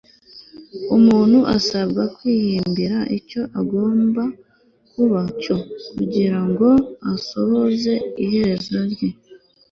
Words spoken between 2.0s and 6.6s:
kwihimbira icyo agomba kuba cyo kugira